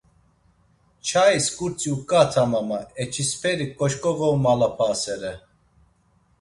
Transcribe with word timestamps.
Çais 1.07 1.45
ǩurtzi 1.57 1.89
uǩatam 1.97 2.51
ama 2.59 2.79
eçisperik 3.01 3.71
ǩoşǩogoğmalapasere. 3.77 5.33